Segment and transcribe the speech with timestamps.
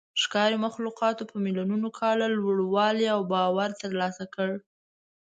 [0.21, 4.49] ښکاري مخلوقاتو په میلیونونو کاله لوړوالی او باور ترلاسه کړ.